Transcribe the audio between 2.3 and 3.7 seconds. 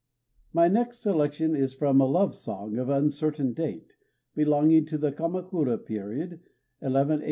song of uncertain